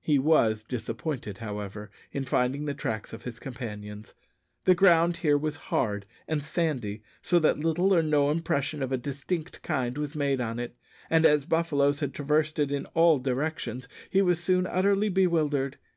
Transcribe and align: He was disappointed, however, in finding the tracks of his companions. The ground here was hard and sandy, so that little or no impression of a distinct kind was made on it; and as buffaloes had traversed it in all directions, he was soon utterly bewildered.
He 0.00 0.16
was 0.16 0.62
disappointed, 0.62 1.38
however, 1.38 1.90
in 2.12 2.22
finding 2.24 2.66
the 2.66 2.72
tracks 2.72 3.12
of 3.12 3.24
his 3.24 3.40
companions. 3.40 4.14
The 4.64 4.76
ground 4.76 5.16
here 5.16 5.36
was 5.36 5.56
hard 5.56 6.06
and 6.28 6.40
sandy, 6.40 7.02
so 7.20 7.40
that 7.40 7.58
little 7.58 7.92
or 7.92 8.00
no 8.00 8.30
impression 8.30 8.80
of 8.80 8.92
a 8.92 8.96
distinct 8.96 9.60
kind 9.64 9.98
was 9.98 10.14
made 10.14 10.40
on 10.40 10.60
it; 10.60 10.76
and 11.10 11.26
as 11.26 11.46
buffaloes 11.46 11.98
had 11.98 12.14
traversed 12.14 12.60
it 12.60 12.70
in 12.70 12.84
all 12.94 13.18
directions, 13.18 13.88
he 14.08 14.22
was 14.22 14.38
soon 14.40 14.68
utterly 14.68 15.08
bewildered. 15.08 15.78